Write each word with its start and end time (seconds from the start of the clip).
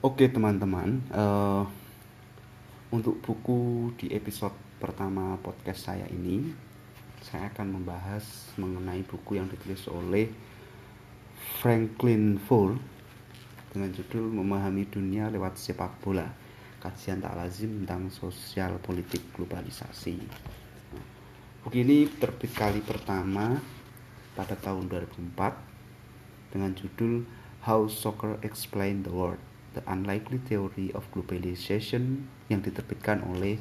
Oke 0.00 0.32
teman-teman, 0.32 0.96
uh, 1.12 1.60
untuk 2.88 3.20
buku 3.20 3.92
di 4.00 4.08
episode 4.16 4.56
pertama 4.80 5.36
podcast 5.44 5.92
saya 5.92 6.08
ini, 6.08 6.56
saya 7.20 7.52
akan 7.52 7.76
membahas 7.76 8.24
mengenai 8.56 9.04
buku 9.04 9.36
yang 9.36 9.44
ditulis 9.52 9.84
oleh 9.92 10.32
Franklin 11.60 12.40
Full 12.40 12.80
dengan 13.76 13.92
judul 13.92 14.24
Memahami 14.40 14.88
Dunia 14.88 15.28
Lewat 15.28 15.60
Sepak 15.60 16.00
Bola, 16.00 16.32
kajian 16.80 17.20
tak 17.20 17.36
lazim 17.36 17.84
tentang 17.84 18.08
sosial 18.08 18.80
politik 18.80 19.20
globalisasi. 19.36 20.16
Buku 21.60 21.76
ini 21.76 22.08
terbit 22.08 22.56
kali 22.56 22.80
pertama 22.80 23.60
pada 24.32 24.56
tahun 24.56 24.88
2004 24.88 26.56
dengan 26.56 26.72
judul 26.72 27.28
How 27.68 27.84
Soccer 27.84 28.40
Explained 28.40 29.04
the 29.04 29.12
World 29.12 29.49
The 29.74 29.82
Unlikely 29.86 30.42
Theory 30.42 30.90
of 30.98 31.06
Globalization 31.14 32.26
yang 32.50 32.58
diterbitkan 32.60 33.22
oleh 33.22 33.58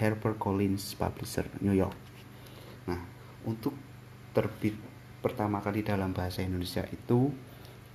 HarperCollins 0.00 0.98
Publisher 0.98 1.46
New 1.62 1.76
York. 1.76 1.94
Nah, 2.90 2.98
untuk 3.46 3.76
terbit 4.34 4.74
pertama 5.20 5.60
kali 5.60 5.86
dalam 5.86 6.10
bahasa 6.10 6.42
Indonesia 6.42 6.82
itu 6.90 7.30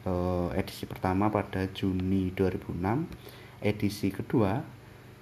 eh, 0.07 0.49
edisi 0.55 0.87
pertama 0.87 1.27
pada 1.27 1.67
Juni 1.73 2.31
2006, 2.31 3.65
edisi 3.65 4.07
kedua 4.13 4.61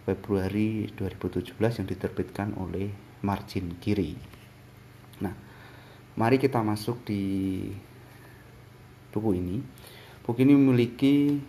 Februari 0.03 0.91
2017 0.99 1.55
yang 1.55 1.87
diterbitkan 1.87 2.59
oleh 2.59 2.91
Margin 3.23 3.79
Kiri. 3.79 4.13
Nah, 5.23 5.31
mari 6.19 6.35
kita 6.35 6.59
masuk 6.59 7.07
di 7.07 7.23
buku 9.15 9.29
ini. 9.39 9.63
Buku 10.27 10.43
ini 10.43 10.53
memiliki 10.59 11.39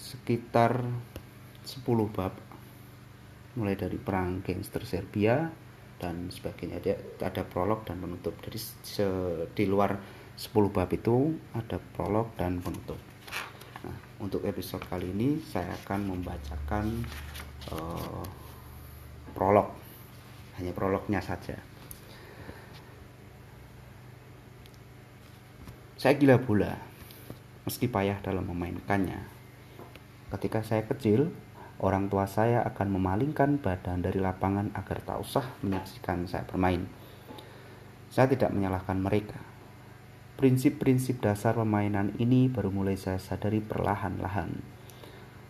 sekitar 0.00 0.80
10 1.68 1.84
bab. 2.08 2.32
Mulai 3.60 3.76
dari 3.76 4.00
perang 4.00 4.40
gangster 4.40 4.88
Serbia 4.88 5.52
dan 6.00 6.32
sebagainya. 6.32 6.80
Ada, 6.80 6.94
ada 7.20 7.42
prolog 7.44 7.84
dan 7.84 8.00
penutup. 8.00 8.32
Dari 8.40 8.56
se, 8.56 9.06
di 9.52 9.68
luar 9.68 10.00
10 10.40 10.72
bab 10.72 10.88
itu 10.96 11.36
ada 11.52 11.76
prolog 11.76 12.32
dan 12.40 12.64
penutup. 12.64 12.96
Nah 13.84 13.96
untuk 14.24 14.40
episode 14.48 14.80
kali 14.88 15.12
ini 15.12 15.44
saya 15.44 15.76
akan 15.84 16.16
membacakan 16.16 17.04
uh, 17.76 18.24
prolog. 19.36 19.68
Hanya 20.56 20.72
prolognya 20.72 21.20
saja. 21.20 21.60
Saya 26.00 26.16
gila 26.16 26.40
bola 26.40 26.72
meski 27.68 27.84
payah 27.84 28.16
dalam 28.24 28.48
memainkannya 28.48 29.39
Ketika 30.30 30.62
saya 30.62 30.86
kecil, 30.86 31.34
orang 31.82 32.06
tua 32.06 32.30
saya 32.30 32.62
akan 32.62 32.94
memalingkan 32.94 33.58
badan 33.58 34.06
dari 34.06 34.22
lapangan 34.22 34.70
agar 34.78 35.02
tak 35.02 35.18
usah 35.18 35.42
menyaksikan 35.66 36.30
saya 36.30 36.46
bermain. 36.46 36.86
Saya 38.14 38.30
tidak 38.30 38.54
menyalahkan 38.54 38.98
mereka. 38.98 39.38
Prinsip-prinsip 40.38 41.20
dasar 41.20 41.58
permainan 41.58 42.14
ini 42.16 42.46
baru 42.46 42.70
mulai 42.70 42.94
saya 42.94 43.18
sadari 43.18 43.60
perlahan-lahan. 43.60 44.80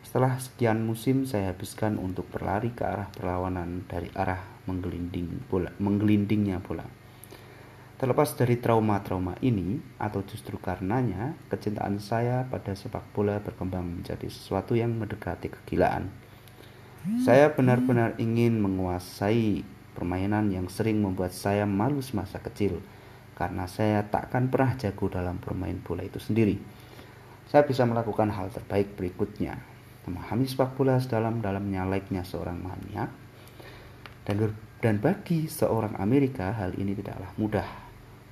Setelah 0.00 0.40
sekian 0.40 0.82
musim 0.82 1.28
saya 1.28 1.54
habiskan 1.54 2.00
untuk 2.00 2.26
berlari 2.32 2.74
ke 2.74 2.82
arah 2.82 3.12
perlawanan 3.14 3.86
dari 3.86 4.10
arah 4.16 4.42
menggelinding 4.66 5.46
bola, 5.46 5.70
menggelindingnya 5.78 6.58
bola. 6.58 6.99
Terlepas 8.00 8.32
dari 8.32 8.56
trauma-trauma 8.56 9.36
ini, 9.44 9.76
atau 10.00 10.24
justru 10.24 10.56
karenanya, 10.56 11.36
kecintaan 11.52 12.00
saya 12.00 12.48
pada 12.48 12.72
sepak 12.72 13.04
bola 13.12 13.44
berkembang 13.44 14.00
menjadi 14.00 14.24
sesuatu 14.24 14.72
yang 14.72 14.96
mendekati 14.96 15.52
kegilaan. 15.52 16.08
Saya 17.20 17.52
benar-benar 17.52 18.16
ingin 18.16 18.56
menguasai 18.56 19.68
permainan 19.92 20.48
yang 20.48 20.72
sering 20.72 21.04
membuat 21.04 21.36
saya 21.36 21.69
malu 21.69 22.00
semasa 22.00 22.41
kecil, 22.41 22.80
karena 23.36 23.69
saya 23.69 24.00
takkan 24.08 24.48
pernah 24.48 24.80
jago 24.80 25.12
dalam 25.12 25.36
bermain 25.36 25.76
bola 25.84 26.00
itu 26.00 26.16
sendiri. 26.16 26.56
Saya 27.52 27.69
bisa 27.69 27.84
melakukan 27.84 28.32
hal 28.32 28.48
terbaik 28.48 28.96
berikutnya, 28.96 29.60
memahami 30.08 30.48
sepak 30.48 30.72
bola 30.72 30.96
sedalam-dalamnya 30.96 31.84
layaknya 31.84 32.25
seorang 32.25 32.64
maniak, 32.64 33.12
dan 34.25 34.56
dan 34.80 34.96
bagi 34.96 35.52
seorang 35.52 36.00
Amerika 36.00 36.56
hal 36.56 36.72
ini 36.80 36.96
tidaklah 36.96 37.36
mudah 37.36 37.89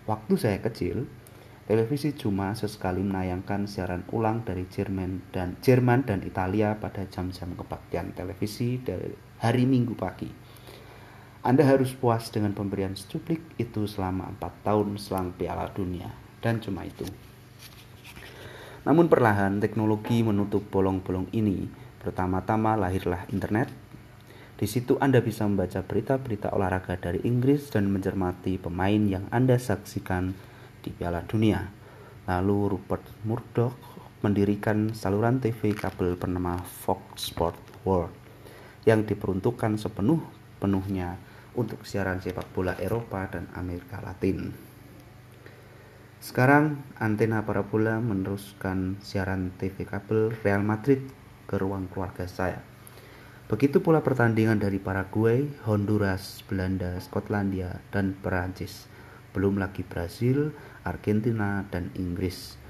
Waktu 0.08 0.40
saya 0.40 0.56
kecil, 0.64 1.04
televisi 1.68 2.16
cuma 2.16 2.56
sesekali 2.56 3.04
menayangkan 3.04 3.68
siaran 3.68 4.08
ulang 4.08 4.40
dari 4.40 4.64
Jerman 4.64 5.28
dan 5.36 5.60
Jerman 5.60 6.08
dan 6.08 6.24
Italia 6.24 6.80
pada 6.80 7.04
jam-jam 7.12 7.52
kebaktian 7.52 8.16
televisi 8.16 8.80
dari 8.80 9.12
hari 9.44 9.68
Minggu 9.68 9.92
pagi. 9.92 10.32
Anda 11.44 11.60
harus 11.68 11.92
puas 11.92 12.32
dengan 12.32 12.56
pemberian 12.56 12.96
secuplik 12.96 13.44
itu 13.60 13.84
selama 13.84 14.32
empat 14.32 14.64
tahun 14.64 14.96
selang 14.96 15.36
Piala 15.36 15.68
Dunia 15.76 16.08
dan 16.40 16.64
cuma 16.64 16.88
itu. 16.88 17.04
Namun 18.88 19.12
perlahan 19.12 19.60
teknologi 19.60 20.24
menutup 20.24 20.64
bolong-bolong 20.72 21.28
ini. 21.36 21.68
Pertama-tama 22.00 22.80
lahirlah 22.80 23.28
internet 23.28 23.68
di 24.58 24.66
situ 24.66 24.98
Anda 24.98 25.22
bisa 25.22 25.46
membaca 25.46 25.86
berita-berita 25.86 26.50
olahraga 26.50 26.98
dari 26.98 27.22
Inggris 27.22 27.70
dan 27.70 27.94
mencermati 27.94 28.58
pemain 28.58 28.98
yang 29.06 29.30
Anda 29.30 29.54
saksikan 29.54 30.34
di 30.82 30.90
Piala 30.90 31.22
Dunia. 31.22 31.62
Lalu 32.26 32.74
Rupert 32.74 33.06
Murdoch 33.22 33.78
mendirikan 34.26 34.90
saluran 34.98 35.38
TV 35.38 35.78
kabel 35.78 36.18
bernama 36.18 36.58
Fox 36.58 37.30
Sport 37.30 37.54
World 37.86 38.10
yang 38.82 39.06
diperuntukkan 39.06 39.78
sepenuh-penuhnya 39.78 41.22
untuk 41.54 41.86
siaran 41.86 42.18
sepak 42.18 42.50
bola 42.50 42.74
Eropa 42.82 43.30
dan 43.30 43.46
Amerika 43.54 44.02
Latin. 44.02 44.50
Sekarang 46.18 46.82
antena 46.98 47.46
parabola 47.46 48.02
meneruskan 48.02 48.98
siaran 49.06 49.54
TV 49.54 49.86
kabel 49.86 50.34
Real 50.42 50.66
Madrid 50.66 51.06
ke 51.46 51.54
ruang 51.54 51.86
keluarga 51.86 52.26
saya. 52.26 52.77
Begitu 53.48 53.80
pula 53.80 54.04
pertandingan 54.04 54.60
dari 54.60 54.76
Paraguay, 54.76 55.48
Honduras, 55.64 56.44
Belanda, 56.44 57.00
Skotlandia, 57.00 57.80
dan 57.88 58.12
Perancis. 58.12 58.84
Belum 59.32 59.56
lagi 59.56 59.80
Brasil, 59.80 60.52
Argentina, 60.84 61.64
dan 61.72 61.88
Inggris. 61.96 62.60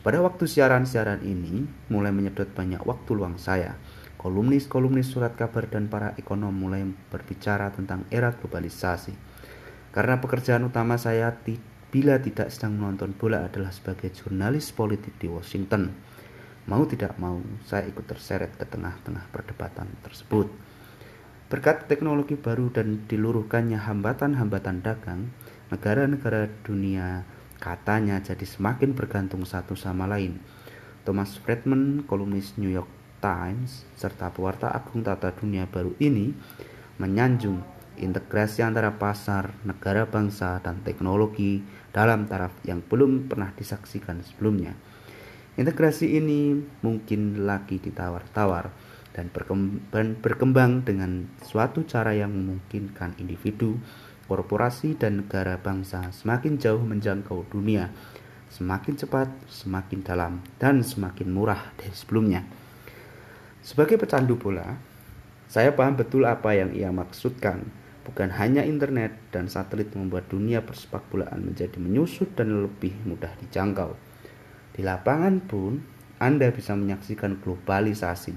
Pada 0.00 0.24
waktu 0.24 0.48
siaran-siaran 0.48 1.20
ini, 1.20 1.68
mulai 1.92 2.16
menyedot 2.16 2.48
banyak 2.48 2.80
waktu 2.88 3.12
luang 3.12 3.36
saya. 3.36 3.76
Kolumnis-kolumnis 4.16 5.12
surat 5.12 5.36
kabar 5.36 5.68
dan 5.68 5.92
para 5.92 6.16
ekonom 6.16 6.56
mulai 6.56 6.88
berbicara 7.12 7.68
tentang 7.76 8.08
era 8.08 8.32
globalisasi. 8.32 9.12
Karena 9.92 10.16
pekerjaan 10.16 10.64
utama 10.64 10.96
saya 10.96 11.28
bila 11.92 12.16
tidak 12.24 12.48
sedang 12.48 12.80
menonton 12.80 13.12
bola 13.12 13.44
adalah 13.44 13.68
sebagai 13.68 14.08
jurnalis 14.16 14.72
politik 14.72 15.12
di 15.20 15.28
Washington 15.28 16.05
Mau 16.66 16.82
tidak 16.82 17.14
mau, 17.22 17.38
saya 17.62 17.86
ikut 17.86 18.10
terseret 18.10 18.50
ke 18.58 18.66
tengah-tengah 18.66 19.30
perdebatan 19.30 19.86
tersebut. 20.02 20.50
Berkat 21.46 21.86
teknologi 21.86 22.34
baru 22.34 22.74
dan 22.74 23.06
diluruhkannya 23.06 23.78
hambatan-hambatan 23.78 24.82
dagang, 24.82 25.30
negara-negara 25.70 26.50
dunia 26.66 27.22
katanya 27.62 28.18
jadi 28.18 28.42
semakin 28.42 28.98
bergantung 28.98 29.46
satu 29.46 29.78
sama 29.78 30.10
lain. 30.10 30.42
Thomas 31.06 31.38
Friedman, 31.38 32.02
kolumnis 32.02 32.58
New 32.58 32.66
York 32.66 32.90
Times, 33.22 33.86
serta 33.94 34.34
pewarta 34.34 34.66
agung 34.74 35.06
tata 35.06 35.30
dunia 35.30 35.70
baru 35.70 35.94
ini 36.02 36.34
menyanjung 36.98 37.62
integrasi 37.94 38.66
antara 38.66 38.98
pasar, 38.98 39.54
negara 39.62 40.02
bangsa, 40.10 40.58
dan 40.66 40.82
teknologi 40.82 41.62
dalam 41.94 42.26
taraf 42.26 42.52
yang 42.66 42.82
belum 42.82 43.30
pernah 43.30 43.54
disaksikan 43.54 44.20
sebelumnya. 44.26 44.74
Integrasi 45.56 46.20
ini 46.20 46.52
mungkin 46.84 47.48
lagi 47.48 47.80
ditawar-tawar 47.80 48.68
dan 49.16 49.32
berkembang 50.20 50.84
dengan 50.84 51.32
suatu 51.40 51.88
cara 51.88 52.12
yang 52.12 52.28
memungkinkan 52.28 53.16
individu, 53.16 53.80
korporasi, 54.28 55.00
dan 55.00 55.24
negara 55.24 55.56
bangsa 55.56 56.12
semakin 56.12 56.60
jauh 56.60 56.84
menjangkau 56.84 57.48
dunia, 57.48 57.88
semakin 58.52 59.00
cepat, 59.00 59.32
semakin 59.48 60.04
dalam, 60.04 60.44
dan 60.60 60.84
semakin 60.84 61.32
murah 61.32 61.72
dari 61.80 61.96
sebelumnya. 61.96 62.44
Sebagai 63.64 63.96
pecandu 63.96 64.36
bola, 64.36 64.76
saya 65.48 65.72
paham 65.72 65.96
betul 65.96 66.28
apa 66.28 66.52
yang 66.52 66.76
ia 66.76 66.92
maksudkan. 66.92 67.64
Bukan 68.04 68.28
hanya 68.36 68.60
internet 68.60 69.16
dan 69.32 69.48
satelit 69.48 69.88
membuat 69.96 70.28
dunia 70.28 70.60
persepak 70.60 71.08
bolaan 71.08 71.48
menjadi 71.48 71.80
menyusut 71.80 72.36
dan 72.36 72.68
lebih 72.68 72.92
mudah 73.08 73.32
dijangkau 73.40 74.05
di 74.76 74.84
lapangan 74.84 75.40
pun 75.40 75.80
Anda 76.20 76.52
bisa 76.52 76.76
menyaksikan 76.76 77.40
globalisasi. 77.40 78.36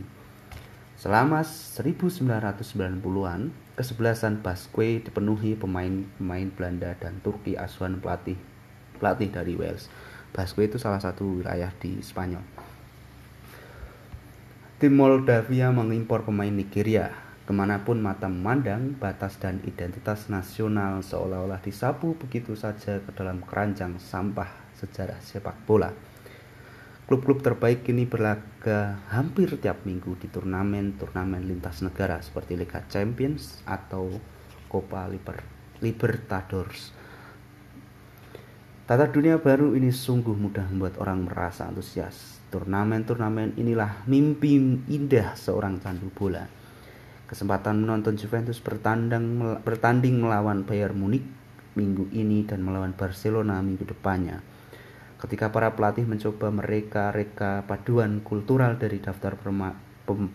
Selama 0.96 1.44
1990-an, 1.44 3.52
kesebelasan 3.76 4.40
Basque 4.40 5.04
dipenuhi 5.04 5.60
pemain-pemain 5.60 6.48
Belanda 6.56 6.96
dan 6.96 7.20
Turki 7.20 7.60
asuhan 7.60 8.00
pelatih 8.00 8.40
pelatih 9.00 9.32
dari 9.32 9.56
Wales. 9.56 9.88
Basque 10.36 10.64
itu 10.64 10.76
salah 10.76 11.00
satu 11.00 11.40
wilayah 11.40 11.72
di 11.80 12.04
Spanyol. 12.04 12.44
Tim 14.80 14.96
Moldavia 14.96 15.72
mengimpor 15.76 16.24
pemain 16.24 16.52
Nigeria. 16.52 17.12
Ke 17.44 17.56
mana 17.56 17.82
pun 17.82 17.98
mata 17.98 18.30
memandang, 18.30 18.94
batas 18.96 19.42
dan 19.42 19.58
identitas 19.66 20.30
nasional 20.30 21.02
seolah-olah 21.02 21.60
disapu 21.66 22.14
begitu 22.14 22.54
saja 22.54 23.02
ke 23.02 23.12
dalam 23.12 23.42
keranjang 23.42 23.98
sampah 23.98 24.48
sejarah 24.78 25.18
sepak 25.20 25.58
bola. 25.66 25.90
Klub-klub 27.10 27.42
terbaik 27.42 27.90
kini 27.90 28.06
berlaga 28.06 29.02
hampir 29.10 29.58
tiap 29.58 29.82
minggu 29.82 30.14
di 30.22 30.30
turnamen-turnamen 30.30 31.42
lintas 31.42 31.82
negara 31.82 32.22
seperti 32.22 32.54
Liga 32.54 32.86
Champions 32.86 33.66
atau 33.66 34.14
Copa 34.70 35.10
Libertadores. 35.82 36.94
Tata 38.86 39.10
dunia 39.10 39.42
baru 39.42 39.74
ini 39.74 39.90
sungguh 39.90 40.38
mudah 40.38 40.70
membuat 40.70 41.02
orang 41.02 41.26
merasa 41.26 41.66
antusias. 41.66 42.46
Turnamen-turnamen 42.54 43.58
inilah 43.58 44.06
mimpi 44.06 44.62
indah 44.86 45.34
seorang 45.34 45.82
candu 45.82 46.14
bola. 46.14 46.46
Kesempatan 47.26 47.90
menonton 47.90 48.22
Juventus 48.22 48.62
bertanding 48.62 50.14
melawan 50.22 50.62
Bayern 50.62 50.94
Munich 50.94 51.26
minggu 51.74 52.06
ini 52.14 52.46
dan 52.46 52.62
melawan 52.62 52.94
Barcelona 52.94 53.66
minggu 53.66 53.90
depannya. 53.90 54.46
Ketika 55.20 55.52
para 55.52 55.76
pelatih 55.76 56.08
mencoba 56.08 56.48
mereka-reka 56.48 57.68
paduan 57.68 58.24
kultural 58.24 58.80
dari 58.80 59.04
daftar 59.04 59.36
pema, 59.36 59.76
pem, 60.08 60.32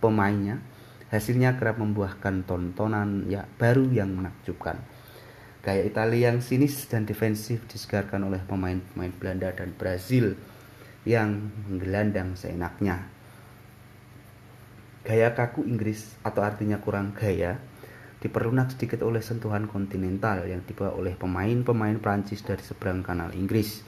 pemainnya, 0.00 0.64
hasilnya 1.12 1.60
kerap 1.60 1.76
membuahkan 1.76 2.48
tontonan 2.48 3.28
ya 3.28 3.44
baru 3.60 3.84
yang 3.92 4.16
menakjubkan. 4.16 4.80
Gaya 5.60 5.84
Italia 5.84 6.32
yang 6.32 6.44
sinis 6.44 6.88
dan 6.88 7.04
defensif 7.04 7.64
disegarkan 7.68 8.24
oleh 8.24 8.40
pemain-pemain 8.44 9.12
Belanda 9.16 9.48
dan 9.52 9.72
Brazil 9.76 10.36
yang 11.04 11.52
menggelandang 11.68 12.36
seenaknya. 12.36 13.08
Gaya 15.04 15.36
kaku 15.36 15.68
Inggris 15.68 16.16
atau 16.24 16.40
artinya 16.40 16.80
kurang 16.80 17.12
gaya 17.12 17.60
diperlunak 18.24 18.72
sedikit 18.72 19.04
oleh 19.04 19.20
sentuhan 19.20 19.68
kontinental 19.68 20.48
yang 20.48 20.64
dibawa 20.64 20.96
oleh 20.96 21.12
pemain-pemain 21.12 22.00
Prancis 22.00 22.40
dari 22.40 22.64
seberang 22.64 23.04
kanal 23.04 23.36
Inggris. 23.36 23.84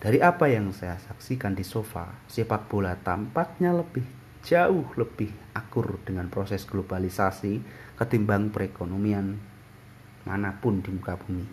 Dari 0.00 0.16
apa 0.24 0.48
yang 0.48 0.72
saya 0.72 0.96
saksikan 0.96 1.52
di 1.52 1.60
sofa, 1.60 2.08
sepak 2.24 2.72
bola 2.72 2.96
tampaknya 2.96 3.76
lebih 3.76 4.20
jauh 4.40 4.88
lebih 4.96 5.28
akur 5.52 6.00
dengan 6.08 6.32
proses 6.32 6.64
globalisasi 6.64 7.60
ketimbang 8.00 8.48
perekonomian 8.48 9.36
mana 10.24 10.56
pun 10.56 10.80
di 10.80 10.88
muka 10.88 11.20
bumi. 11.20 11.44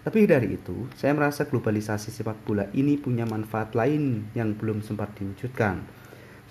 Lebih 0.00 0.24
dari 0.28 0.48
itu, 0.56 0.88
saya 0.96 1.12
merasa 1.12 1.44
globalisasi 1.48 2.12
sepak 2.12 2.44
bola 2.44 2.68
ini 2.76 2.96
punya 2.96 3.28
manfaat 3.28 3.76
lain 3.76 4.32
yang 4.32 4.56
belum 4.56 4.84
sempat 4.84 5.12
diwujudkan. 5.16 5.84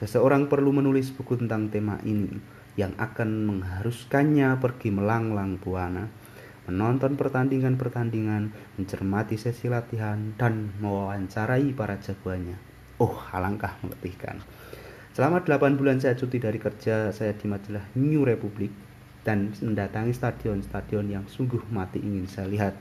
Seseorang 0.01 0.49
perlu 0.49 0.69
menulis 0.73 1.09
buku 1.13 1.37
tentang 1.37 1.69
tema 1.69 1.97
ini 2.05 2.29
yang 2.77 2.93
akan 2.97 3.49
mengharuskannya 3.49 4.57
pergi 4.61 4.89
melanglang 4.93 5.57
buana, 5.57 6.09
menonton 6.69 7.17
pertandingan-pertandingan, 7.17 8.53
mencermati 8.77 9.35
sesi 9.41 9.67
latihan, 9.67 10.37
dan 10.37 10.69
mewawancarai 10.77 11.73
para 11.73 11.97
jagoannya. 11.97 12.55
Oh, 13.01 13.17
alangkah 13.33 13.75
meletihkan. 13.81 14.39
Selama 15.17 15.41
8 15.41 15.75
bulan 15.75 15.97
saya 15.97 16.13
cuti 16.13 16.37
dari 16.37 16.61
kerja 16.61 17.09
saya 17.09 17.33
di 17.33 17.49
majalah 17.49 17.83
New 17.97 18.21
Republic 18.23 18.69
dan 19.25 19.51
mendatangi 19.59 20.13
stadion-stadion 20.13 21.09
yang 21.09 21.25
sungguh 21.27 21.65
mati 21.73 21.99
ingin 21.99 22.29
saya 22.29 22.47
lihat 22.47 22.73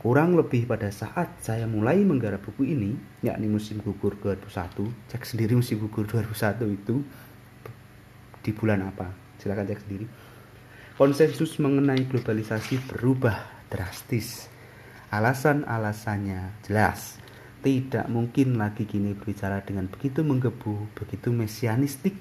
Kurang 0.00 0.32
lebih 0.32 0.64
pada 0.64 0.88
saat 0.88 1.44
saya 1.44 1.68
mulai 1.68 2.00
menggarap 2.00 2.40
buku 2.40 2.72
ini, 2.72 2.96
yakni 3.20 3.52
musim 3.52 3.84
gugur 3.84 4.16
2001, 4.16 4.88
cek 5.12 5.28
sendiri 5.28 5.52
musim 5.52 5.76
gugur 5.76 6.08
2001 6.08 6.72
itu 6.72 7.04
di 8.40 8.50
bulan 8.56 8.80
apa? 8.88 9.12
Silakan 9.36 9.68
cek 9.68 9.84
sendiri. 9.84 10.08
Konsensus 11.00 11.56
mengenai 11.56 12.04
globalisasi 12.04 12.76
berubah 12.84 13.48
drastis. 13.72 14.52
Alasan-alasannya 15.08 16.60
jelas. 16.68 17.16
Tidak 17.64 18.04
mungkin 18.12 18.60
lagi 18.60 18.84
kini 18.84 19.16
berbicara 19.16 19.64
dengan 19.64 19.88
begitu 19.88 20.20
menggebu, 20.20 20.92
begitu 20.92 21.32
mesianistik 21.32 22.12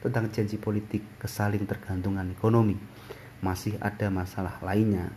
tentang 0.00 0.32
janji 0.32 0.56
politik 0.56 1.04
kesaling 1.20 1.68
tergantungan 1.68 2.24
ekonomi. 2.32 2.80
Masih 3.44 3.76
ada 3.84 4.08
masalah 4.08 4.56
lainnya 4.64 5.12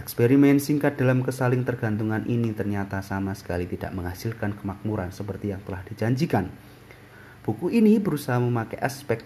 Eksperimen 0.00 0.56
singkat 0.56 0.96
dalam 0.96 1.20
kesaling 1.20 1.60
tergantungan 1.60 2.24
ini 2.24 2.56
ternyata 2.56 3.04
sama 3.04 3.36
sekali 3.36 3.68
tidak 3.68 3.92
menghasilkan 3.92 4.56
kemakmuran 4.56 5.12
seperti 5.12 5.52
yang 5.52 5.60
telah 5.60 5.84
dijanjikan. 5.84 6.48
Buku 7.44 7.68
ini 7.68 8.00
berusaha 8.00 8.40
memakai 8.40 8.80
aspek 8.80 9.20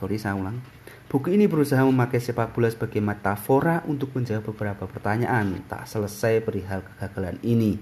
sorry 0.00 0.16
saya 0.16 0.38
ulang. 0.38 0.77
Buku 1.08 1.32
ini 1.32 1.48
berusaha 1.48 1.80
memakai 1.88 2.20
sepak 2.20 2.52
bola 2.52 2.68
sebagai 2.68 3.00
metafora 3.00 3.80
untuk 3.88 4.12
menjawab 4.12 4.52
beberapa 4.52 4.84
pertanyaan 4.84 5.56
tak 5.64 5.88
selesai 5.88 6.44
perihal 6.44 6.84
kegagalan 6.84 7.40
ini. 7.40 7.80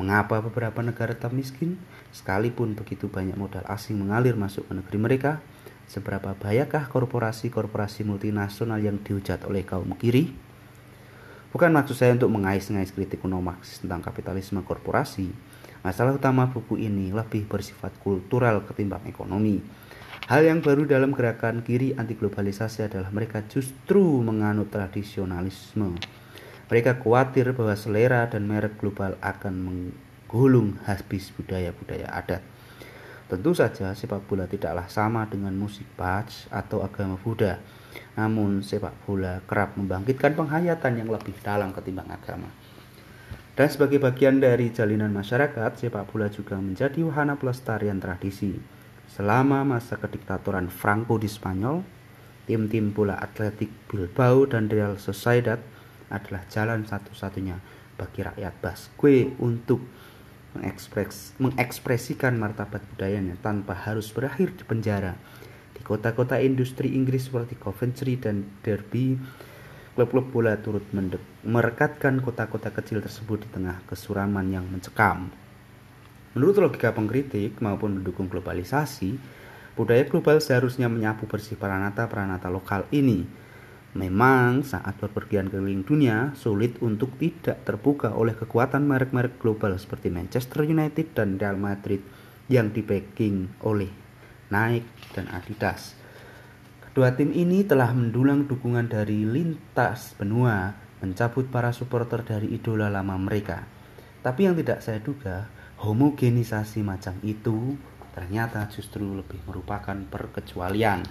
Mengapa 0.00 0.40
beberapa 0.40 0.80
negara 0.80 1.12
tetap 1.12 1.36
miskin? 1.36 1.76
Sekalipun 2.08 2.72
begitu 2.72 3.12
banyak 3.12 3.36
modal 3.36 3.68
asing 3.68 4.00
mengalir 4.00 4.32
masuk 4.32 4.64
ke 4.64 4.80
negeri 4.80 4.96
mereka, 4.96 5.44
seberapa 5.84 6.32
bahayakah 6.32 6.88
korporasi-korporasi 6.88 8.08
multinasional 8.08 8.80
yang 8.80 8.96
dihujat 8.96 9.44
oleh 9.44 9.60
kaum 9.68 9.92
kiri? 10.00 10.32
Bukan 11.52 11.68
maksud 11.68 12.00
saya 12.00 12.16
untuk 12.16 12.32
mengais-ngais 12.32 12.96
kritik 12.96 13.20
kuno 13.20 13.44
Marxis 13.44 13.84
tentang 13.84 14.00
kapitalisme 14.00 14.64
korporasi. 14.64 15.28
Masalah 15.84 16.16
utama 16.16 16.48
buku 16.48 16.80
ini 16.80 17.12
lebih 17.12 17.44
bersifat 17.44 17.92
kultural 18.00 18.64
ketimbang 18.64 19.04
ekonomi. 19.04 19.83
Hal 20.24 20.48
yang 20.48 20.64
baru 20.64 20.88
dalam 20.88 21.12
gerakan 21.12 21.60
kiri 21.60 21.92
anti 21.94 22.16
globalisasi 22.16 22.88
adalah 22.88 23.12
mereka 23.12 23.44
justru 23.44 24.00
menganut 24.24 24.72
tradisionalisme. 24.72 26.00
Mereka 26.72 27.04
khawatir 27.04 27.52
bahwa 27.52 27.76
selera 27.76 28.24
dan 28.26 28.48
merek 28.48 28.80
global 28.80 29.20
akan 29.20 29.54
menggulung 29.60 30.80
habis 30.88 31.28
budaya-budaya 31.36 32.08
adat. 32.08 32.40
Tentu 33.28 33.52
saja 33.52 33.92
sepak 33.92 34.24
bola 34.24 34.48
tidaklah 34.48 34.88
sama 34.88 35.28
dengan 35.28 35.52
musik 35.52 35.84
Bach 35.96 36.28
atau 36.48 36.80
agama 36.80 37.20
Buddha 37.20 37.60
namun 38.14 38.62
sepak 38.62 38.94
bola 39.06 39.42
kerap 39.46 39.74
membangkitkan 39.74 40.38
penghayatan 40.38 41.02
yang 41.02 41.10
lebih 41.10 41.34
dalam 41.42 41.74
ketimbang 41.74 42.10
agama. 42.10 42.50
Dan 43.54 43.70
sebagai 43.70 44.02
bagian 44.02 44.42
dari 44.42 44.74
jalinan 44.74 45.14
masyarakat, 45.14 45.78
sepak 45.78 46.10
bola 46.10 46.26
juga 46.26 46.58
menjadi 46.58 47.06
wahana 47.06 47.38
pelestarian 47.38 48.02
tradisi. 48.02 48.58
Selama 49.10 49.62
masa 49.62 50.00
kediktatoran 50.00 50.72
Franco 50.72 51.20
di 51.20 51.28
Spanyol, 51.28 51.84
tim-tim 52.44 52.92
bola 52.92 53.16
atletik 53.20 53.70
Bilbao 53.88 54.48
dan 54.48 54.68
Real 54.68 54.96
Sociedad 55.00 55.60
adalah 56.12 56.44
jalan 56.48 56.84
satu-satunya 56.84 57.56
bagi 57.96 58.20
rakyat 58.26 58.54
Basque 58.60 59.32
untuk 59.40 59.80
mengekspres, 60.54 61.34
mengekspresikan 61.42 62.38
martabat 62.38 62.82
budayanya 62.94 63.34
tanpa 63.42 63.74
harus 63.74 64.10
berakhir 64.14 64.54
di 64.54 64.62
penjara 64.62 65.18
di 65.74 65.82
kota-kota 65.82 66.38
industri 66.38 66.94
Inggris 66.94 67.26
seperti 67.26 67.58
Coventry 67.58 68.14
dan 68.14 68.46
Derby, 68.62 69.18
klub-klub 69.98 70.30
bola 70.30 70.54
turut 70.58 70.86
merekatkan 71.42 72.22
kota-kota 72.22 72.70
kecil 72.70 73.02
tersebut 73.02 73.42
di 73.42 73.48
tengah 73.50 73.82
kesuraman 73.90 74.46
yang 74.54 74.66
mencekam. 74.70 75.43
Menurut 76.34 76.58
logika 76.58 76.90
pengkritik 76.90 77.62
maupun 77.62 78.02
mendukung 78.02 78.26
globalisasi, 78.26 79.16
budaya 79.78 80.02
global 80.06 80.42
seharusnya 80.42 80.90
menyapu 80.90 81.30
bersih 81.30 81.54
peranata-peranata 81.54 82.50
lokal 82.50 82.90
ini. 82.90 83.22
Memang 83.94 84.66
saat 84.66 84.98
berpergian 84.98 85.46
keliling 85.46 85.86
dunia 85.86 86.34
sulit 86.34 86.82
untuk 86.82 87.14
tidak 87.22 87.62
terbuka 87.62 88.10
oleh 88.10 88.34
kekuatan 88.34 88.82
merek-merek 88.82 89.38
global 89.38 89.78
seperti 89.78 90.10
Manchester 90.10 90.66
United 90.66 91.14
dan 91.14 91.38
Real 91.38 91.54
Madrid 91.54 92.02
yang 92.50 92.74
dibacking 92.74 93.54
oleh 93.62 94.04
Nike, 94.50 95.14
dan 95.14 95.30
Adidas. 95.30 95.94
Kedua 96.82 97.14
tim 97.14 97.30
ini 97.34 97.66
telah 97.66 97.90
mendulang 97.90 98.46
dukungan 98.46 98.86
dari 98.86 99.26
lintas 99.26 100.14
benua, 100.14 100.74
mencabut 101.02 101.50
para 101.50 101.74
supporter 101.74 102.22
dari 102.22 102.54
idola 102.54 102.86
lama 102.90 103.18
mereka. 103.18 103.66
Tapi 104.22 104.46
yang 104.46 104.54
tidak 104.54 104.78
saya 104.82 105.02
duga, 105.02 105.50
homogenisasi 105.82 106.84
macam 106.86 107.18
itu 107.26 107.74
ternyata 108.14 108.70
justru 108.70 109.02
lebih 109.02 109.42
merupakan 109.48 109.94
perkecualian. 109.94 111.02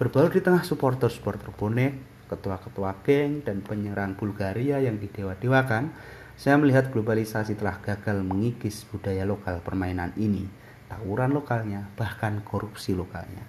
Berbaur 0.00 0.32
di 0.32 0.40
tengah 0.40 0.64
supporter-supporter 0.64 1.52
bonek, 1.52 2.26
ketua-ketua 2.32 3.04
geng, 3.04 3.44
dan 3.44 3.60
penyerang 3.60 4.16
Bulgaria 4.16 4.80
yang 4.80 4.96
didewa-dewakan, 4.96 5.92
saya 6.32 6.56
melihat 6.56 6.88
globalisasi 6.88 7.60
telah 7.60 7.76
gagal 7.84 8.24
mengikis 8.24 8.88
budaya 8.88 9.28
lokal 9.28 9.60
permainan 9.60 10.16
ini 10.16 10.48
tawuran 10.92 11.32
lokalnya, 11.32 11.88
bahkan 11.96 12.44
korupsi 12.44 12.92
lokalnya. 12.92 13.48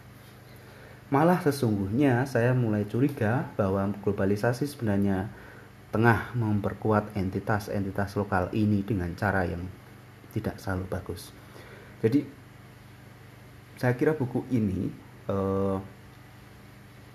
Malah 1.12 1.44
sesungguhnya 1.44 2.24
saya 2.24 2.56
mulai 2.56 2.88
curiga 2.88 3.52
bahwa 3.60 3.92
globalisasi 4.00 4.66
sebenarnya 4.66 5.28
tengah 5.92 6.34
memperkuat 6.34 7.14
entitas-entitas 7.14 8.18
lokal 8.18 8.50
ini 8.56 8.82
dengan 8.82 9.14
cara 9.14 9.46
yang 9.46 9.62
tidak 10.34 10.58
selalu 10.58 10.90
bagus. 10.90 11.30
Jadi 12.02 12.26
saya 13.80 13.94
kira 13.96 14.18
buku 14.18 14.44
ini 14.54 14.90
uh, 15.30 15.78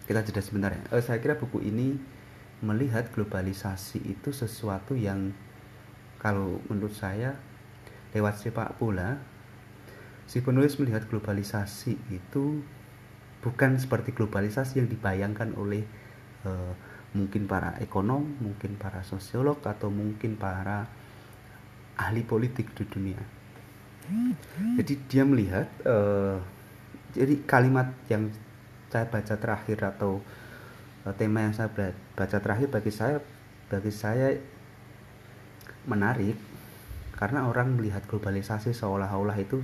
kita 0.08 0.25
jeda 0.25 0.40
sebentar 0.42 0.72
ya 0.75 0.82
uh, 0.90 1.02
saya 1.04 1.20
kira 1.20 1.38
buku 1.38 1.62
ini 1.62 1.94
melihat 2.58 3.12
globalisasi 3.14 4.02
itu 4.08 4.34
sesuatu 4.34 4.98
yang 4.98 5.30
kalau 6.18 6.58
menurut 6.66 6.90
saya 6.96 7.38
lewat 8.10 8.42
sepak 8.42 8.75
bola 8.82 9.22
si 10.26 10.42
penulis 10.42 10.76
melihat 10.82 11.06
globalisasi 11.06 11.94
itu 12.10 12.60
bukan 13.40 13.78
seperti 13.78 14.10
globalisasi 14.12 14.82
yang 14.82 14.88
dibayangkan 14.90 15.54
oleh 15.54 15.87
uh, 16.42 16.75
mungkin 17.16 17.48
para 17.48 17.78
ekonom, 17.80 18.37
mungkin 18.42 18.76
para 18.76 19.00
sosiolog 19.06 19.62
atau 19.64 19.88
mungkin 19.88 20.37
para 20.37 20.90
ahli 21.99 22.23
politik 22.23 22.71
di 22.78 22.87
dunia. 22.87 23.21
Jadi 24.81 24.95
dia 25.11 25.26
melihat 25.26 25.69
uh, 25.85 26.40
jadi 27.12 27.45
kalimat 27.45 27.93
yang 28.09 28.33
saya 28.88 29.05
baca 29.05 29.35
terakhir 29.37 29.85
atau 29.85 30.25
uh, 31.05 31.12
tema 31.12 31.45
yang 31.45 31.52
saya 31.52 31.69
baca 32.17 32.38
terakhir 32.40 32.73
bagi 32.73 32.93
saya 32.95 33.21
bagi 33.69 33.93
saya 33.93 34.33
menarik 35.85 36.40
karena 37.19 37.45
orang 37.45 37.76
melihat 37.76 38.00
globalisasi 38.09 38.73
seolah-olah 38.73 39.37
itu 39.37 39.61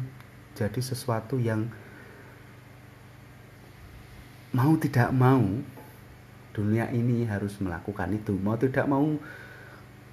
jadi 0.52 0.80
sesuatu 0.80 1.40
yang 1.40 1.70
mau 4.52 4.76
tidak 4.76 5.08
mau 5.10 5.42
dunia 6.54 6.86
ini 6.94 7.26
harus 7.26 7.58
melakukan 7.58 8.14
itu 8.14 8.36
mau 8.38 8.54
tidak 8.54 8.86
mau 8.86 9.18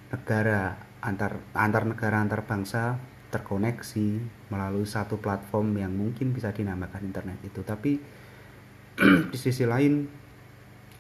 negara 0.10 0.91
antar 1.02 1.42
antar 1.58 1.84
negara 1.90 2.22
antar 2.22 2.46
bangsa 2.46 2.98
terkoneksi 3.32 4.22
melalui 4.52 4.86
satu 4.86 5.18
platform 5.18 5.80
yang 5.80 5.94
mungkin 5.96 6.36
bisa 6.36 6.54
dinamakan 6.54 7.08
internet 7.08 7.40
itu. 7.42 7.64
Tapi 7.64 7.98
di 9.32 9.38
sisi 9.40 9.64
lain 9.66 10.06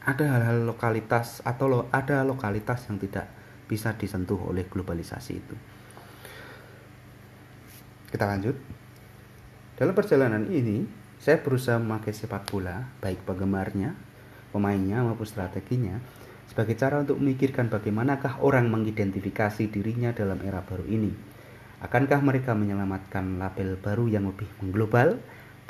ada 0.01 0.25
hal-hal 0.25 0.65
lokalitas 0.65 1.45
atau 1.45 1.65
lo, 1.69 1.79
ada 1.93 2.25
lokalitas 2.25 2.89
yang 2.89 2.97
tidak 2.97 3.29
bisa 3.69 3.93
disentuh 3.93 4.39
oleh 4.49 4.65
globalisasi 4.65 5.33
itu. 5.37 5.55
Kita 8.09 8.25
lanjut. 8.25 8.57
Dalam 9.77 9.93
perjalanan 9.93 10.43
ini 10.49 10.83
saya 11.21 11.37
berusaha 11.37 11.77
memakai 11.77 12.17
sepak 12.17 12.49
bola 12.49 12.81
baik 12.97 13.21
penggemarnya 13.29 13.93
pemainnya 14.49 15.05
maupun 15.05 15.23
strateginya 15.25 16.01
sebagai 16.51 16.75
cara 16.75 16.99
untuk 16.99 17.15
memikirkan 17.23 17.71
bagaimanakah 17.71 18.43
orang 18.43 18.67
mengidentifikasi 18.67 19.71
dirinya 19.71 20.11
dalam 20.11 20.35
era 20.43 20.59
baru 20.59 20.83
ini. 20.83 21.15
Akankah 21.79 22.19
mereka 22.19 22.51
menyelamatkan 22.51 23.39
label 23.39 23.79
baru 23.79 24.11
yang 24.11 24.27
lebih 24.27 24.51
mengglobal? 24.59 25.15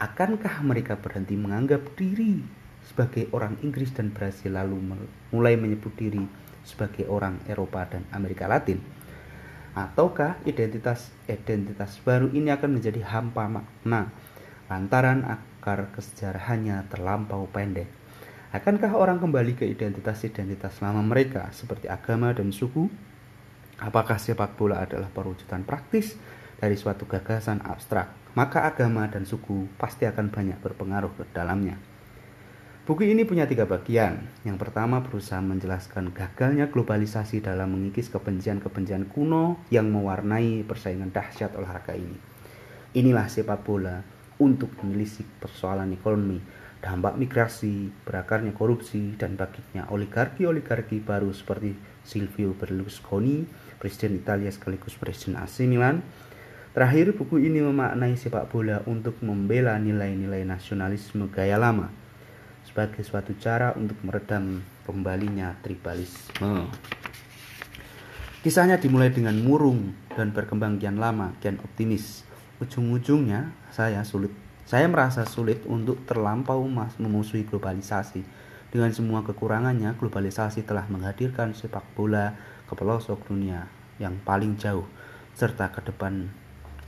Akankah 0.01 0.65
mereka 0.65 0.97
berhenti 0.97 1.37
menganggap 1.37 1.85
diri 1.93 2.41
sebagai 2.81 3.29
orang 3.29 3.61
Inggris 3.61 3.93
dan 3.93 4.09
Brasil 4.09 4.57
lalu 4.57 4.81
mulai 5.29 5.53
menyebut 5.53 5.93
diri 5.93 6.25
sebagai 6.65 7.05
orang 7.05 7.37
Eropa 7.45 7.85
dan 7.85 8.01
Amerika 8.09 8.49
Latin? 8.49 8.81
Ataukah 9.77 10.41
identitas-identitas 10.49 12.01
baru 12.01 12.33
ini 12.33 12.49
akan 12.49 12.81
menjadi 12.81 13.05
hampa 13.05 13.45
makna 13.45 14.09
lantaran 14.65 15.29
akar 15.29 15.93
kesejarahannya 15.93 16.89
terlampau 16.89 17.45
pendek? 17.53 18.00
Akankah 18.51 18.91
orang 18.99 19.15
kembali 19.23 19.55
ke 19.55 19.63
identitas-identitas 19.63 20.83
lama 20.83 20.99
mereka 20.99 21.47
seperti 21.55 21.87
agama 21.87 22.35
dan 22.35 22.51
suku? 22.51 22.91
Apakah 23.79 24.19
sepak 24.19 24.59
bola 24.59 24.83
adalah 24.83 25.07
perwujudan 25.07 25.63
praktis 25.63 26.19
dari 26.59 26.75
suatu 26.75 27.07
gagasan 27.07 27.63
abstrak? 27.63 28.11
Maka 28.35 28.67
agama 28.67 29.07
dan 29.07 29.23
suku 29.23 29.71
pasti 29.79 30.03
akan 30.03 30.35
banyak 30.35 30.59
berpengaruh 30.59 31.15
ke 31.15 31.23
dalamnya. 31.31 31.79
Buku 32.83 33.07
ini 33.07 33.23
punya 33.23 33.47
tiga 33.47 33.63
bagian. 33.63 34.27
Yang 34.43 34.67
pertama 34.67 34.99
berusaha 34.99 35.39
menjelaskan 35.39 36.11
gagalnya 36.11 36.67
globalisasi 36.67 37.39
dalam 37.39 37.71
mengikis 37.71 38.11
kebencian-kebencian 38.11 39.07
kuno 39.15 39.63
yang 39.71 39.87
mewarnai 39.87 40.67
persaingan 40.67 41.15
dahsyat 41.15 41.55
olahraga 41.55 41.95
ini. 41.95 42.19
Inilah 42.99 43.31
sepak 43.31 43.63
bola 43.63 44.03
untuk 44.43 44.75
menelisik 44.83 45.39
persoalan 45.39 45.95
ekonomi 45.95 46.60
dampak 46.81 47.13
migrasi, 47.13 47.93
berakarnya 48.03 48.51
korupsi, 48.57 49.13
dan 49.15 49.37
bangkitnya 49.37 49.85
oligarki-oligarki 49.93 50.99
baru 51.05 51.29
seperti 51.29 51.77
Silvio 52.01 52.57
Berlusconi, 52.57 53.45
Presiden 53.77 54.17
Italia 54.17 54.49
sekaligus 54.49 54.97
Presiden 54.97 55.37
AC 55.37 55.69
Milan. 55.69 56.01
Terakhir, 56.73 57.13
buku 57.13 57.37
ini 57.37 57.61
memaknai 57.61 58.17
sepak 58.17 58.49
bola 58.49 58.81
untuk 58.89 59.21
membela 59.21 59.77
nilai-nilai 59.77 60.41
nasionalisme 60.41 61.29
gaya 61.29 61.61
lama 61.61 61.93
sebagai 62.65 63.03
suatu 63.03 63.35
cara 63.37 63.75
untuk 63.75 63.99
meredam 64.01 64.63
kembalinya 64.87 65.53
tribalisme. 65.61 66.71
Kisahnya 68.41 68.81
dimulai 68.81 69.13
dengan 69.13 69.37
murung 69.37 69.93
dan 70.17 70.33
berkembang 70.33 70.81
kian 70.81 70.97
lama, 70.97 71.37
kian 71.43 71.61
optimis. 71.61 72.25
Ujung-ujungnya 72.57 73.53
saya 73.69 74.01
sulit 74.01 74.33
saya 74.65 74.87
merasa 74.87 75.27
sulit 75.27 75.63
untuk 75.67 76.03
terlampau 76.05 76.63
memusuhi 76.97 77.47
globalisasi. 77.47 78.23
Dengan 78.71 78.91
semua 78.95 79.19
kekurangannya, 79.27 79.99
globalisasi 79.99 80.63
telah 80.63 80.87
menghadirkan 80.87 81.51
sepak 81.51 81.83
bola 81.91 82.33
ke 82.69 82.73
pelosok 82.73 83.27
dunia 83.27 83.67
yang 83.99 84.15
paling 84.23 84.55
jauh 84.55 84.87
serta 85.35 85.71
ke 85.75 85.83
depan 85.83 86.31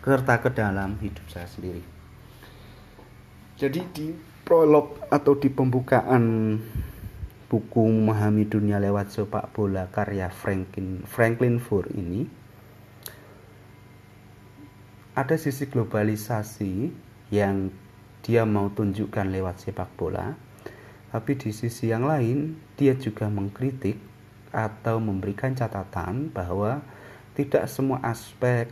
serta 0.03 0.43
ke 0.43 0.51
dalam 0.51 0.99
hidup 0.99 1.23
saya 1.31 1.47
sendiri. 1.47 1.79
Jadi 3.55 3.79
di 3.95 4.07
prolog 4.43 4.99
atau 5.07 5.39
di 5.39 5.47
pembukaan 5.47 6.59
buku 7.47 7.83
Memahami 7.87 8.43
Dunia 8.43 8.83
lewat 8.83 9.15
sepak 9.15 9.55
bola 9.55 9.87
karya 9.87 10.27
Franklin 10.27 11.07
Franklin 11.07 11.63
Fur 11.63 11.87
ini 11.95 12.27
ada 15.13 15.37
sisi 15.37 15.69
globalisasi 15.69 16.89
yang 17.33 17.73
dia 18.21 18.45
mau 18.45 18.69
tunjukkan 18.69 19.33
lewat 19.33 19.65
sepak 19.65 19.89
bola, 19.97 20.37
tapi 21.09 21.33
di 21.33 21.49
sisi 21.49 21.89
yang 21.89 22.05
lain 22.05 22.53
dia 22.77 22.93
juga 22.93 23.25
mengkritik 23.25 23.97
atau 24.53 25.01
memberikan 25.01 25.57
catatan 25.57 26.29
bahwa 26.29 26.85
tidak 27.33 27.65
semua 27.65 27.97
aspek 28.05 28.69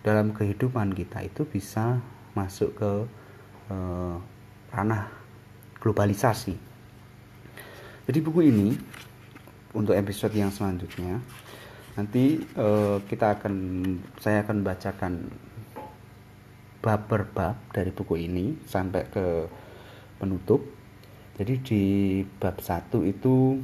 dalam 0.00 0.32
kehidupan 0.32 0.96
kita 0.96 1.20
itu 1.20 1.44
bisa 1.44 2.00
masuk 2.32 2.72
ke 2.80 2.92
eh, 3.68 4.16
ranah 4.72 5.12
globalisasi. 5.84 6.56
Jadi 8.04 8.18
buku 8.24 8.40
ini 8.48 8.72
untuk 9.76 9.92
episode 9.92 10.32
yang 10.32 10.48
selanjutnya 10.48 11.20
nanti 11.94 12.40
eh, 12.40 12.96
kita 13.04 13.36
akan 13.38 13.54
saya 14.16 14.42
akan 14.48 14.58
bacakan 14.64 15.12
bab 16.84 17.08
per 17.08 17.24
bab 17.32 17.56
dari 17.72 17.88
buku 17.88 18.28
ini 18.28 18.60
sampai 18.68 19.08
ke 19.08 19.48
penutup. 20.20 20.60
Jadi 21.40 21.54
di 21.64 21.82
bab 22.36 22.60
satu 22.60 23.08
itu 23.08 23.56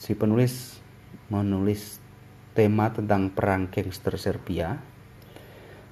si 0.00 0.16
penulis 0.16 0.80
menulis 1.28 2.00
tema 2.56 2.88
tentang 2.88 3.28
perang 3.28 3.68
gangster 3.68 4.16
Serbia. 4.16 4.80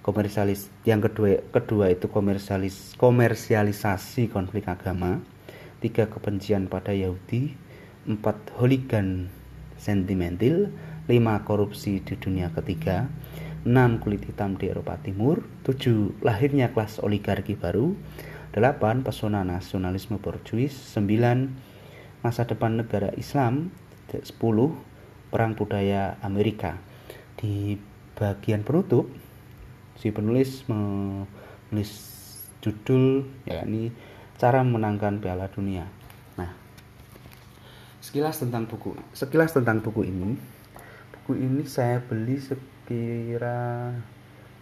Komersialis 0.00 0.72
yang 0.88 1.04
kedua 1.04 1.44
kedua 1.52 1.92
itu 1.92 2.08
komersialis 2.08 2.96
komersialisasi 2.96 4.32
konflik 4.32 4.72
agama. 4.72 5.20
Tiga 5.84 6.08
kebencian 6.10 6.66
pada 6.66 6.90
Yahudi, 6.90 7.54
empat 8.08 8.56
hooligan 8.58 9.30
sentimental, 9.78 10.74
lima 11.06 11.38
korupsi 11.46 12.02
di 12.02 12.18
dunia 12.18 12.50
ketiga, 12.50 13.06
6 13.68 14.00
kulit 14.00 14.24
hitam 14.24 14.56
di 14.56 14.72
Eropa 14.72 14.96
Timur, 14.96 15.44
7 15.68 16.24
lahirnya 16.24 16.72
kelas 16.72 17.04
oligarki 17.04 17.52
baru, 17.52 17.92
8 18.56 19.04
pesona 19.04 19.44
nasionalisme 19.44 20.16
borjuis, 20.16 20.72
9 20.96 22.24
masa 22.24 22.48
depan 22.48 22.80
negara 22.80 23.12
Islam, 23.20 23.68
10 24.08 24.24
perang 25.28 25.52
budaya 25.52 26.16
Amerika. 26.24 26.80
Di 27.36 27.76
bagian 28.16 28.64
penutup 28.64 29.12
si 30.00 30.08
penulis 30.16 30.64
menulis 30.64 31.92
judul 32.64 33.28
yakni 33.44 33.92
cara 34.40 34.64
menangkan 34.64 35.20
Piala 35.20 35.52
Dunia. 35.52 35.84
Nah, 36.40 36.56
sekilas 38.00 38.40
tentang 38.40 38.64
buku, 38.64 38.96
sekilas 39.12 39.52
tentang 39.52 39.84
buku 39.84 40.08
ini. 40.08 40.40
Buku 41.20 41.36
ini 41.36 41.68
saya 41.68 42.00
beli 42.00 42.40
kira 42.88 43.92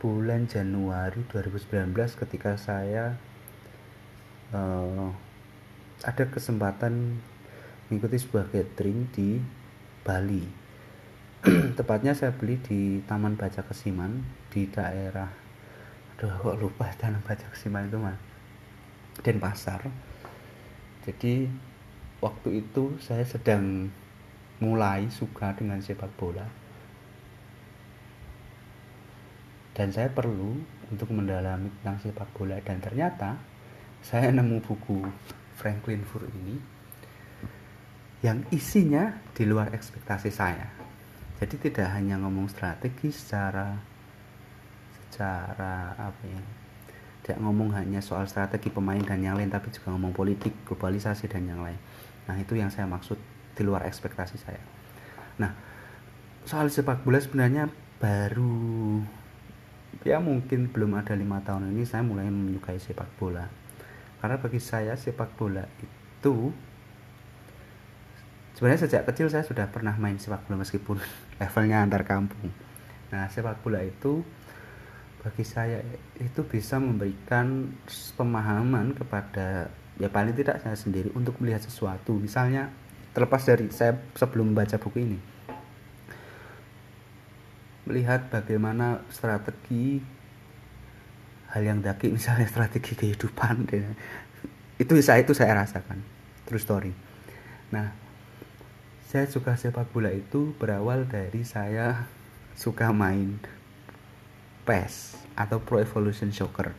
bulan 0.02 0.50
Januari 0.50 1.22
2019 1.30 1.94
ketika 1.94 2.58
saya 2.58 3.14
uh, 4.50 5.14
ada 6.02 6.26
kesempatan 6.26 7.22
mengikuti 7.86 8.18
sebuah 8.18 8.50
gathering 8.50 9.06
di 9.14 9.38
Bali. 10.02 10.42
Tepatnya 11.78 12.18
saya 12.18 12.34
beli 12.34 12.58
di 12.66 12.98
Taman 13.06 13.38
Baca 13.38 13.62
Kesiman 13.62 14.26
di 14.50 14.66
daerah 14.74 15.30
aduh 16.18 16.34
kok 16.34 16.58
lupa 16.58 16.90
dan 16.98 17.22
baca 17.22 17.46
Persima 17.46 17.86
itu 17.86 17.94
mah 17.94 18.18
Denpasar. 19.22 19.86
Jadi 21.06 21.46
waktu 22.18 22.58
itu 22.58 22.98
saya 22.98 23.22
sedang 23.22 23.86
mulai 24.58 25.06
suka 25.14 25.54
dengan 25.54 25.78
sepak 25.78 26.10
bola 26.18 26.65
dan 29.76 29.92
saya 29.92 30.08
perlu 30.08 30.56
untuk 30.88 31.12
mendalami 31.12 31.68
tentang 31.78 32.00
sepak 32.00 32.32
bola. 32.32 32.56
Dan 32.64 32.80
ternyata 32.80 33.36
saya 34.00 34.32
nemu 34.32 34.64
buku 34.64 35.04
Franklin 35.60 36.00
Fur 36.08 36.24
ini 36.24 36.56
yang 38.24 38.40
isinya 38.48 39.20
di 39.36 39.44
luar 39.44 39.76
ekspektasi 39.76 40.32
saya. 40.32 40.72
Jadi 41.36 41.68
tidak 41.68 41.92
hanya 41.92 42.16
ngomong 42.16 42.48
strategi 42.48 43.12
secara 43.12 43.76
secara 44.96 45.92
apa 46.00 46.24
ya 46.24 46.42
tidak 47.20 47.42
ngomong 47.42 47.74
hanya 47.74 47.98
soal 47.98 48.24
strategi 48.30 48.70
pemain 48.70 49.02
dan 49.02 49.18
yang 49.18 49.34
lain 49.34 49.50
tapi 49.50 49.68
juga 49.74 49.90
ngomong 49.92 50.14
politik 50.16 50.56
globalisasi 50.64 51.28
dan 51.28 51.44
yang 51.44 51.60
lain. 51.60 51.76
Nah 52.24 52.38
itu 52.40 52.56
yang 52.56 52.72
saya 52.72 52.88
maksud 52.88 53.20
di 53.52 53.62
luar 53.66 53.84
ekspektasi 53.84 54.36
saya. 54.40 54.62
Nah 55.36 55.52
soal 56.48 56.72
sepak 56.72 57.04
bola 57.04 57.20
sebenarnya 57.20 57.68
baru 58.00 59.02
ya 60.02 60.18
mungkin 60.18 60.68
belum 60.68 60.98
ada 60.98 61.14
lima 61.14 61.40
tahun 61.40 61.72
ini 61.72 61.86
saya 61.86 62.02
mulai 62.02 62.28
menyukai 62.28 62.76
sepak 62.76 63.08
bola. 63.16 63.46
Karena 64.20 64.36
bagi 64.40 64.60
saya 64.60 64.98
sepak 64.98 65.38
bola 65.38 65.62
itu 65.78 66.50
sebenarnya 68.56 68.88
sejak 68.88 69.02
kecil 69.08 69.30
saya 69.30 69.44
sudah 69.46 69.68
pernah 69.70 69.94
main 69.96 70.18
sepak 70.18 70.44
bola 70.48 70.60
meskipun 70.60 70.98
levelnya 71.40 71.86
antar 71.86 72.02
kampung. 72.02 72.50
Nah 73.14 73.30
sepak 73.30 73.62
bola 73.62 73.80
itu 73.80 74.24
bagi 75.22 75.44
saya 75.46 75.82
itu 76.18 76.40
bisa 76.46 76.78
memberikan 76.78 77.72
pemahaman 78.18 78.94
kepada 78.94 79.70
ya 79.96 80.08
paling 80.12 80.34
tidak 80.34 80.60
saya 80.60 80.74
sendiri 80.74 81.14
untuk 81.14 81.38
melihat 81.38 81.62
sesuatu. 81.62 82.18
Misalnya 82.18 82.74
terlepas 83.14 83.46
dari 83.46 83.70
saya 83.70 83.96
sebelum 84.18 84.52
membaca 84.52 84.76
buku 84.76 85.00
ini 85.00 85.35
melihat 87.86 88.26
bagaimana 88.28 89.06
strategi 89.14 90.02
hal 91.54 91.62
yang 91.62 91.78
daki 91.80 92.10
misalnya 92.10 92.50
strategi 92.50 92.98
kehidupan 92.98 93.70
itu 94.76 94.92
saya 95.00 95.22
itu 95.22 95.32
saya 95.32 95.56
rasakan 95.56 96.02
true 96.44 96.60
story. 96.60 96.92
Nah 97.70 97.94
saya 99.06 99.30
suka 99.30 99.54
sepak 99.54 99.94
bola 99.94 100.10
itu 100.10 100.50
berawal 100.58 101.06
dari 101.06 101.46
saya 101.46 102.10
suka 102.58 102.90
main 102.90 103.38
PES 104.66 105.22
atau 105.38 105.62
Pro 105.62 105.78
Evolution 105.78 106.34
Soccer. 106.34 106.74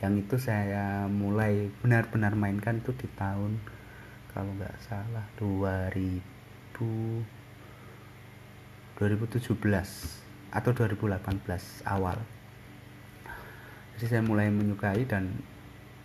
Yang 0.00 0.14
itu 0.26 0.36
saya 0.40 1.06
mulai 1.06 1.68
benar-benar 1.84 2.34
mainkan 2.34 2.80
itu 2.80 2.96
di 2.96 3.06
tahun 3.14 3.60
kalau 4.32 4.50
nggak 4.56 4.76
salah 4.80 5.28
2000 5.36 6.80
2017 9.02 9.58
atau 10.54 10.70
2018 10.70 11.42
awal. 11.90 12.22
Jadi 13.98 14.06
saya 14.06 14.22
mulai 14.22 14.46
menyukai 14.46 15.02
dan 15.10 15.42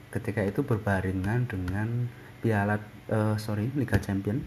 ketika 0.09 0.41
itu 0.41 0.65
berbarengan 0.65 1.45
dengan 1.45 2.09
piala 2.41 2.81
uh, 3.13 3.37
sorry 3.37 3.69
Liga 3.77 4.01
Champion. 4.01 4.41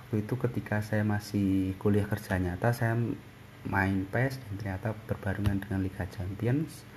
Waktu 0.00 0.24
itu 0.24 0.34
ketika 0.40 0.80
saya 0.80 1.04
masih 1.04 1.76
kuliah 1.76 2.08
kerja 2.08 2.40
nyata 2.40 2.72
saya 2.72 2.96
main 3.68 4.08
PES 4.08 4.40
dan 4.40 4.52
ternyata 4.56 4.88
berbarengan 5.04 5.60
dengan 5.60 5.84
Liga 5.84 6.08
Champions. 6.08 6.88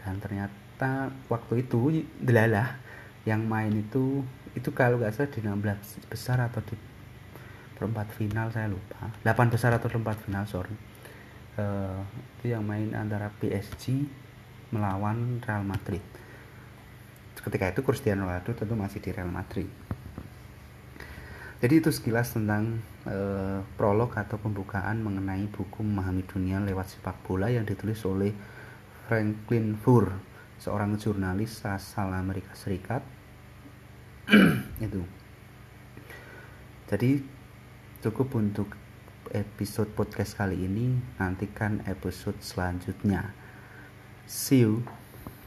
Dan 0.00 0.24
ternyata 0.24 1.12
waktu 1.28 1.68
itu 1.68 2.08
delalah 2.16 2.80
yang 3.28 3.44
main 3.44 3.76
itu 3.76 4.24
itu 4.56 4.72
kalau 4.72 4.96
nggak 4.96 5.12
salah 5.12 5.28
di 5.28 5.40
16 5.44 6.08
besar 6.08 6.40
atau 6.40 6.64
di 6.64 6.89
perempat 7.80 8.12
final 8.12 8.52
saya 8.52 8.68
lupa. 8.68 9.08
8 9.24 9.48
besar 9.48 9.72
atau 9.72 9.88
perempat 9.88 10.20
final 10.28 10.44
sorry. 10.44 10.76
Uh, 11.56 12.04
itu 12.36 12.52
yang 12.52 12.60
main 12.60 12.92
antara 12.92 13.32
PSG 13.40 14.04
melawan 14.68 15.40
Real 15.40 15.64
Madrid. 15.64 16.04
Ketika 17.40 17.72
itu 17.72 17.80
Cristiano 17.80 18.28
Ronaldo 18.28 18.52
tentu 18.52 18.76
masih 18.76 19.00
di 19.00 19.08
Real 19.16 19.32
Madrid. 19.32 19.64
Jadi 21.60 21.74
itu 21.76 21.88
sekilas 21.92 22.36
tentang 22.36 22.84
uh, 23.08 23.64
prolog 23.80 24.12
atau 24.12 24.36
pembukaan 24.36 25.00
mengenai 25.00 25.48
buku 25.48 25.80
memahami 25.80 26.24
dunia 26.24 26.60
lewat 26.60 26.96
sepak 26.96 27.16
bola 27.24 27.48
yang 27.48 27.64
ditulis 27.64 28.00
oleh 28.04 28.32
Franklin 29.08 29.76
Fur 29.80 30.08
seorang 30.60 31.00
jurnalis 31.00 31.64
asal 31.64 32.12
Amerika 32.12 32.52
Serikat. 32.52 33.00
Itu. 34.84 35.00
Jadi 36.88 37.39
cukup 38.00 38.32
untuk 38.40 38.72
episode 39.30 39.92
podcast 39.92 40.40
kali 40.40 40.56
ini 40.56 40.96
nantikan 41.20 41.84
episode 41.84 42.40
selanjutnya. 42.40 43.30
See 44.24 44.64
you 44.64 44.82